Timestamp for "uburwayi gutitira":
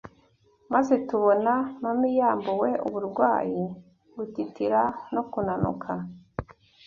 2.87-4.81